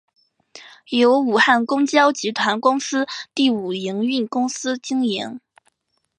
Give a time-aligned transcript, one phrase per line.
[0.89, 3.05] 由武汉公交集团公司
[3.35, 5.39] 第五营运公司经营。